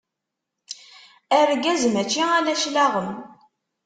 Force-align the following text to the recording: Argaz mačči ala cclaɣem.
Argaz 1.39 1.83
mačči 1.93 2.21
ala 2.35 2.53
cclaɣem. 2.61 3.09